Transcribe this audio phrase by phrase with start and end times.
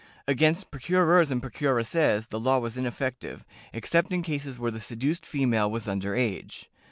[0.27, 5.69] Against procurers and procuresses the law was ineffective, except in cases where the seduced female
[5.69, 6.71] was under age.